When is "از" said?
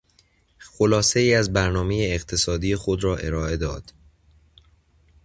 1.33-1.53